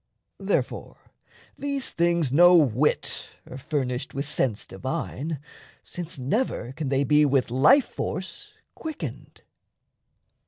[0.39, 0.97] Therefore
[1.59, 5.39] these things no whit are furnished With sense divine,
[5.83, 9.43] since never can they be With life force quickened.